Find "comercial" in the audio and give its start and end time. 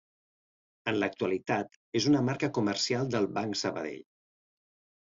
2.59-3.13